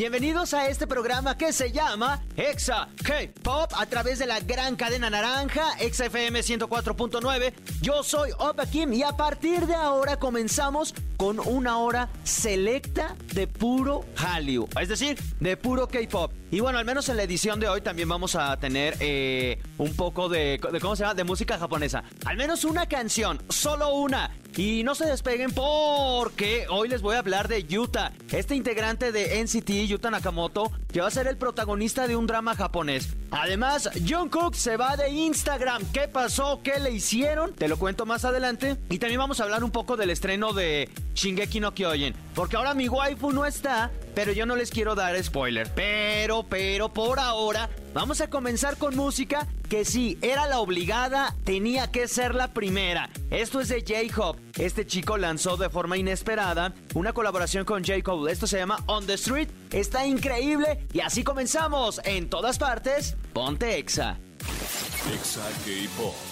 [0.00, 5.10] Bienvenidos a este programa que se llama Exa K-Pop a través de la gran cadena
[5.10, 7.52] naranja, Exa FM 104.9.
[7.82, 13.46] Yo soy Opa Kim y a partir de ahora comenzamos con una hora selecta de
[13.46, 16.32] puro Hallyu, es decir, de puro K-Pop.
[16.50, 19.94] Y bueno, al menos en la edición de hoy también vamos a tener eh, un
[19.94, 21.12] poco de, de, ¿cómo se llama?
[21.12, 22.04] De música japonesa.
[22.24, 24.30] Al menos una canción, solo una.
[24.56, 29.42] Y no se despeguen porque hoy les voy a hablar de Yuta, este integrante de
[29.42, 33.16] NCT, Yuta Nakamoto, que va a ser el protagonista de un drama japonés.
[33.30, 35.84] Además, Jungkook se va de Instagram.
[35.92, 36.60] ¿Qué pasó?
[36.62, 37.54] ¿Qué le hicieron?
[37.54, 38.76] Te lo cuento más adelante.
[38.90, 42.14] Y también vamos a hablar un poco del estreno de Shingeki no Kyojin.
[42.34, 45.70] Porque ahora mi waifu no está, pero yo no les quiero dar spoiler.
[45.74, 51.92] Pero, pero, por ahora, vamos a comenzar con música que sí, era la obligada, tenía
[51.92, 53.08] que ser la primera.
[53.30, 54.36] Esto es de J-Hop.
[54.58, 58.02] Este chico lanzó de forma inesperada una colaboración con J.
[58.02, 58.32] Cole.
[58.32, 59.48] Esto se llama On the Street.
[59.70, 63.16] Está increíble y así comenzamos en todas partes.
[63.32, 64.18] Ponte Exa.
[65.14, 66.29] Exa K-Pop.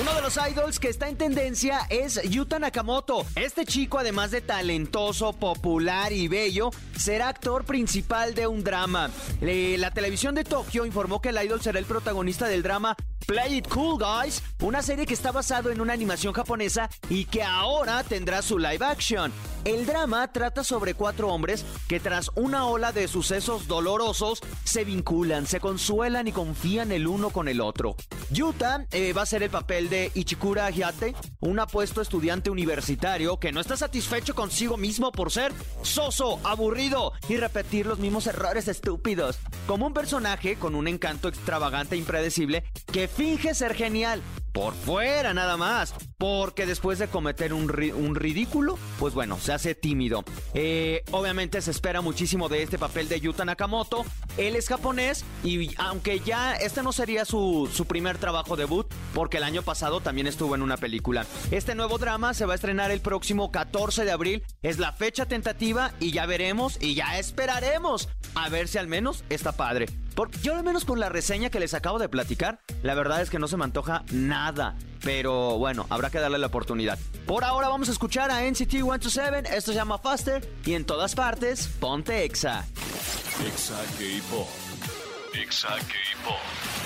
[0.00, 3.26] Uno de los idols que está en tendencia es Yuta Nakamoto.
[3.34, 9.10] Este chico, además de talentoso, popular y bello, será actor principal de un drama.
[9.40, 12.96] La televisión de Tokio informó que el idol será el protagonista del drama
[13.26, 17.42] Play It Cool Guys, una serie que está basado en una animación japonesa y que
[17.42, 19.32] ahora tendrá su live action.
[19.64, 25.46] El drama trata sobre cuatro hombres que tras una ola de sucesos dolorosos se vinculan,
[25.46, 27.96] se consuelan y confían el uno con el otro.
[28.30, 33.52] Yuta eh, va a ser el papel de Ichikura Hyate, un apuesto estudiante universitario que
[33.52, 39.38] no está satisfecho consigo mismo por ser soso, aburrido y repetir los mismos errores estúpidos.
[39.66, 45.34] Como un personaje con un encanto extravagante e impredecible que finge ser genial, por fuera
[45.34, 45.94] nada más.
[46.18, 50.24] Porque después de cometer un, ri un ridículo, pues bueno, se hace tímido.
[50.52, 54.04] Eh, obviamente se espera muchísimo de este papel de Yuta Nakamoto.
[54.36, 59.36] Él es japonés y aunque ya este no sería su, su primer trabajo debut, porque
[59.36, 61.24] el año pasado también estuvo en una película.
[61.52, 64.42] Este nuevo drama se va a estrenar el próximo 14 de abril.
[64.62, 69.22] Es la fecha tentativa y ya veremos y ya esperaremos a ver si al menos
[69.28, 69.86] está padre.
[70.16, 73.30] Por, yo al menos con la reseña que les acabo de platicar, la verdad es
[73.30, 74.74] que no se me antoja nada.
[75.02, 76.98] Pero bueno, habrá que darle la oportunidad.
[77.26, 81.14] Por ahora vamos a escuchar a NCT 127, esto se llama Faster y en todas
[81.14, 82.64] partes, ponte Exa.
[83.46, 84.48] Exa K-Pop.
[85.34, 86.78] Exa K-Pop.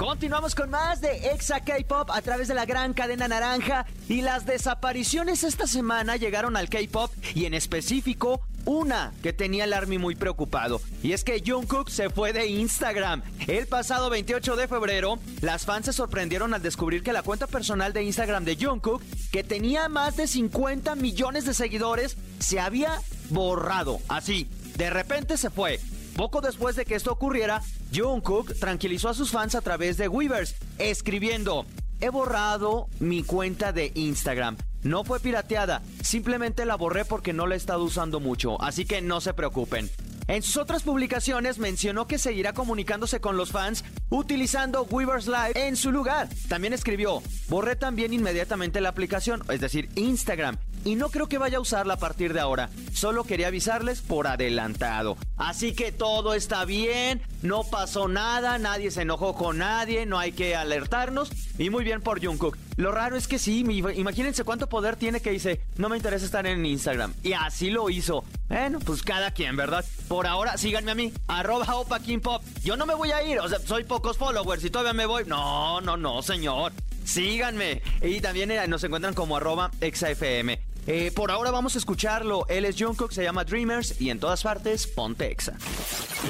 [0.00, 4.46] Continuamos con más de Exa K-Pop a través de la gran cadena naranja y las
[4.46, 10.14] desapariciones esta semana llegaron al K-Pop y en específico una que tenía al Army muy
[10.14, 13.22] preocupado y es que Jungkook se fue de Instagram.
[13.46, 17.92] El pasado 28 de febrero, las fans se sorprendieron al descubrir que la cuenta personal
[17.92, 23.00] de Instagram de Jungkook, que tenía más de 50 millones de seguidores, se había
[23.30, 24.00] borrado.
[24.08, 25.80] Así, de repente se fue.
[26.16, 27.62] Poco después de que esto ocurriera,
[27.94, 31.66] Jungkook tranquilizó a sus fans a través de Weavers, escribiendo:
[32.00, 34.56] He borrado mi cuenta de Instagram.
[34.82, 39.02] No fue pirateada, simplemente la borré porque no la he estado usando mucho, así que
[39.02, 39.90] no se preocupen.
[40.26, 45.76] En sus otras publicaciones mencionó que seguirá comunicándose con los fans utilizando Weavers Live en
[45.76, 46.28] su lugar.
[46.48, 51.58] También escribió, borré también inmediatamente la aplicación, es decir, Instagram, y no creo que vaya
[51.58, 52.70] a usarla a partir de ahora.
[52.92, 55.16] Solo quería avisarles por adelantado.
[55.36, 60.32] Así que todo está bien, no pasó nada, nadie se enojó con nadie, no hay
[60.32, 61.30] que alertarnos.
[61.58, 62.56] Y muy bien por Jungkook.
[62.76, 66.46] Lo raro es que sí, imagínense cuánto poder tiene que dice, no me interesa estar
[66.46, 67.12] en Instagram.
[67.22, 68.24] Y así lo hizo.
[68.48, 69.84] Bueno, pues cada quien, ¿verdad?
[70.08, 72.42] Por ahora, síganme a mí, arroba Opa King Pop.
[72.64, 75.24] Yo no me voy a ir, o sea, soy pocos followers y todavía me voy.
[75.26, 76.72] No, no, no, señor.
[77.04, 77.82] Síganme.
[78.02, 80.56] Y también eh, nos encuentran como arroba exafm.
[80.86, 82.46] Eh, por ahora vamos a escucharlo.
[82.48, 85.52] Él es Jungkook, se llama Dreamers y en todas partes ponte Exa.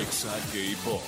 [0.01, 1.03] Exa K-Pop.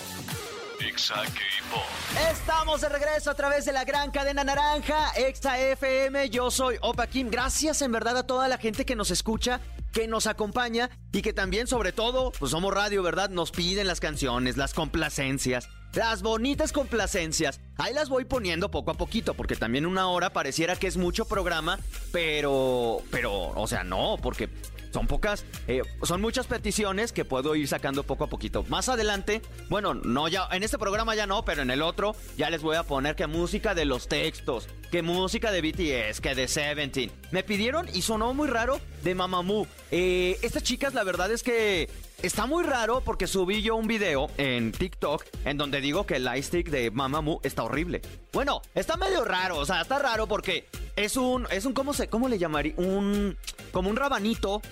[0.81, 1.83] Exa K-Pop.
[2.31, 6.31] Estamos de regreso a través de la gran cadena naranja, Exa FM.
[6.31, 7.31] Yo soy Opa Kim.
[7.31, 9.61] Gracias en verdad a toda la gente que nos escucha
[9.93, 13.31] que nos acompaña y que también, sobre todo, pues somos radio, ¿verdad?
[13.31, 17.61] Nos piden las canciones, las complacencias, las bonitas complacencias.
[17.77, 21.27] Ahí las voy poniendo poco a poquito, porque también una hora pareciera que es mucho
[21.27, 21.79] programa,
[22.13, 24.49] pero, pero, o sea, no, porque
[24.93, 28.65] son pocas, eh, son muchas peticiones que puedo ir sacando poco a poquito.
[28.69, 32.51] Más adelante, bueno, no ya, en este programa ya no, pero en el otro ya
[32.51, 36.49] les voy a poner que música de los textos, que música de BTS, que de
[36.49, 37.11] Seventeen.
[37.31, 39.67] Me pidieron y sonó muy raro de Mamamoo.
[39.91, 41.89] Eh, estas chicas, la verdad es que
[42.23, 46.25] Está muy raro porque subí yo un video en TikTok en donde digo que el
[46.25, 48.01] lightstick de Mamamoo está horrible.
[48.33, 52.09] Bueno, está medio raro, o sea, está raro porque es un, es un, ¿cómo se,
[52.09, 52.75] cómo le llamaría?
[52.77, 53.37] Un,
[53.73, 54.63] como un rabanito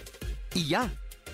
[0.55, 0.91] y ya.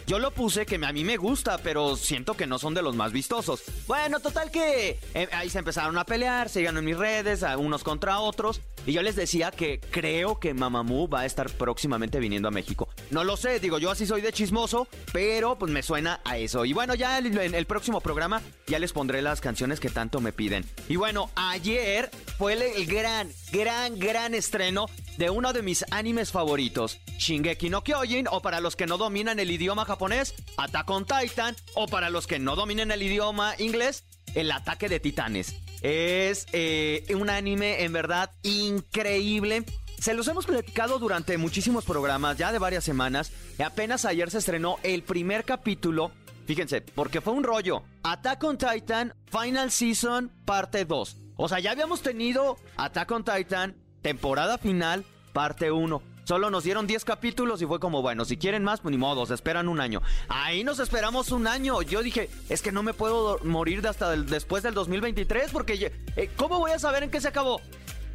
[0.07, 2.95] Yo lo puse que a mí me gusta, pero siento que no son de los
[2.95, 3.65] más vistosos.
[3.89, 7.83] Bueno, total que eh, ahí se empezaron a pelear, se en mis redes, a unos
[7.83, 8.61] contra otros.
[8.87, 12.86] Y yo les decía que creo que Mamamoo va a estar próximamente viniendo a México.
[13.11, 16.65] No lo sé, digo, yo así soy de chismoso, pero pues me suena a eso.
[16.65, 20.33] Y bueno, ya en el próximo programa ya les pondré las canciones que tanto me
[20.33, 20.65] piden.
[20.89, 24.87] Y bueno, ayer fue el gran, gran, gran estreno
[25.19, 29.39] de uno de mis animes favoritos, Shingeki no Kyojin, o para los que no dominan
[29.39, 34.05] el idioma japonés, Attack on Titan, o para los que no dominen el idioma inglés,
[34.35, 35.55] El ataque de titanes.
[35.81, 39.65] Es eh, un anime en verdad increíble.
[39.99, 43.33] Se los hemos platicado durante muchísimos programas, ya de varias semanas.
[43.59, 46.13] Y apenas ayer se estrenó el primer capítulo.
[46.47, 47.83] Fíjense, porque fue un rollo.
[48.05, 51.17] Attack on Titan Final Season parte 2.
[51.37, 56.03] O sea, ya habíamos tenido Attack on Titan temporada final, parte 1.
[56.27, 59.27] Solo nos dieron 10 capítulos y fue como, bueno, si quieren más, pues ni modo,
[59.27, 60.03] se esperan un año.
[60.29, 61.83] Ahí nos esperamos un año.
[61.83, 66.59] Yo dije, es que no me puedo morir hasta después del 2023 porque, eh, ¿cómo
[66.59, 67.61] voy a saber en qué se acabó?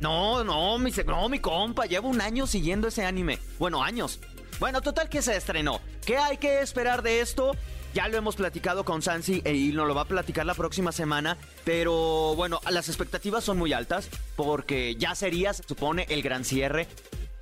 [0.02, 3.38] No, no, mi, no, mi compa, llevo un año siguiendo ese anime.
[3.60, 4.20] Bueno, años.
[4.60, 5.80] Bueno, total que se estrenó.
[6.06, 7.52] ¿Qué hay que esperar de esto?
[7.94, 10.92] Ya lo hemos platicado con Sansi e y nos lo va a platicar la próxima
[10.92, 11.38] semana.
[11.66, 16.88] Pero bueno, las expectativas son muy altas porque ya sería, se supone, el gran cierre.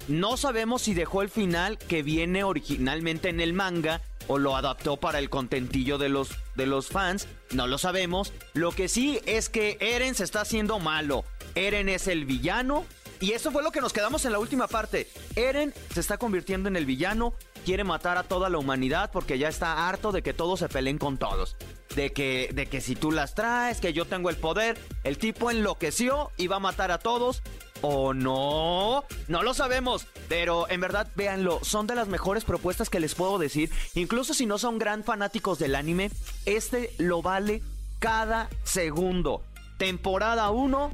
[0.09, 4.97] No sabemos si dejó el final que viene originalmente en el manga o lo adaptó
[4.97, 7.27] para el contentillo de los, de los fans.
[7.51, 8.33] No lo sabemos.
[8.53, 11.23] Lo que sí es que Eren se está haciendo malo.
[11.55, 12.85] Eren es el villano.
[13.21, 15.09] Y eso fue lo que nos quedamos en la última parte.
[15.35, 19.47] Eren se está convirtiendo en el villano quiere matar a toda la humanidad porque ya
[19.47, 21.55] está harto de que todos se peleen con todos.
[21.95, 25.51] De que, de que si tú las traes, que yo tengo el poder, el tipo
[25.51, 27.41] enloqueció y va a matar a todos.
[27.81, 29.05] ¿O no?
[29.27, 30.05] No lo sabemos.
[30.27, 33.71] Pero en verdad, véanlo, son de las mejores propuestas que les puedo decir.
[33.95, 36.11] Incluso si no son gran fanáticos del anime,
[36.45, 37.61] este lo vale
[37.99, 39.43] cada segundo.
[39.79, 40.91] Temporada 1,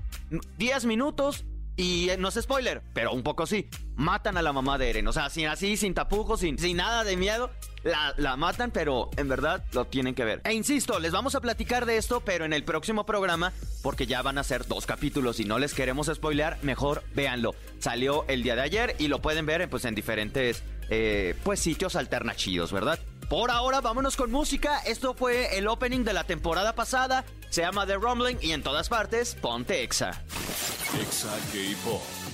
[0.59, 1.43] 10 minutos,
[1.75, 3.67] y no es spoiler, pero un poco sí.
[3.95, 5.07] Matan a la mamá de Eren.
[5.07, 7.49] O sea, sin así, sin tapujos, sin, sin nada de miedo.
[7.83, 10.41] La, la, matan, pero en verdad lo tienen que ver.
[10.43, 14.21] E insisto, les vamos a platicar de esto, pero en el próximo programa, porque ya
[14.21, 17.55] van a ser dos capítulos y no les queremos spoilear, mejor véanlo.
[17.79, 21.95] Salió el día de ayer y lo pueden ver pues, en diferentes eh, pues, sitios
[21.95, 22.99] alternativos, ¿verdad?
[23.29, 24.79] Por ahora, vámonos con música.
[24.79, 27.25] Esto fue el opening de la temporada pasada.
[27.49, 30.21] Se llama The Rumbling y en todas partes, ponte Exa.
[30.99, 32.24] Exa K-Pop.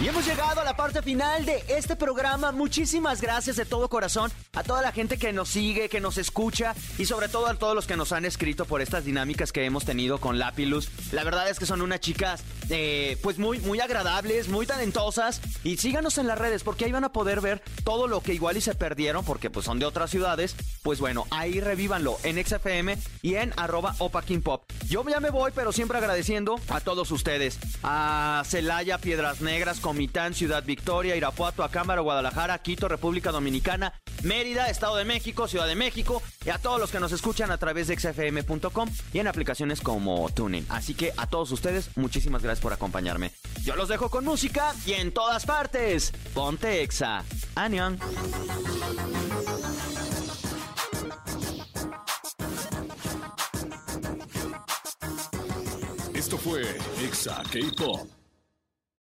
[0.00, 2.52] Y hemos llegado a la parte final de este programa.
[2.52, 6.74] Muchísimas gracias de todo corazón a toda la gente que nos sigue, que nos escucha
[6.98, 9.84] y sobre todo a todos los que nos han escrito por estas dinámicas que hemos
[9.84, 10.90] tenido con Lapilus.
[11.12, 15.78] La verdad es que son unas chicas eh, pues muy, muy agradables, muy talentosas y
[15.78, 18.60] síganos en las redes porque ahí van a poder ver todo lo que igual y
[18.60, 20.54] se perdieron porque pues son de otras ciudades.
[20.82, 24.62] Pues bueno, ahí revívanlo en XFM y en arroba Pop.
[24.88, 27.58] Yo ya me voy, pero siempre agradeciendo a todos ustedes.
[27.82, 28.42] A
[29.00, 35.46] Piedras Negras, Comitán, Ciudad Victoria, Irapuato, Acámbaro, Guadalajara, Quito, República Dominicana, Mérida, Estado de México,
[35.46, 39.18] Ciudad de México y a todos los que nos escuchan a través de xfm.com y
[39.20, 40.66] en aplicaciones como Tuning.
[40.68, 43.30] Así que a todos ustedes, muchísimas gracias por acompañarme.
[43.62, 46.12] Yo los dejo con música y en todas partes.
[46.34, 47.24] Ponte Exa.
[47.54, 47.98] Anion.
[56.14, 56.62] Esto fue
[57.00, 58.21] Exa K-Pop